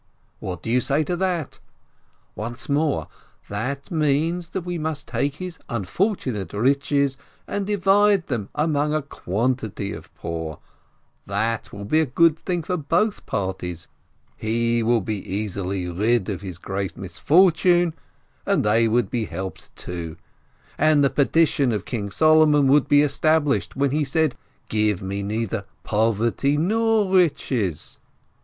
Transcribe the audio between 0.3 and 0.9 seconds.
What do you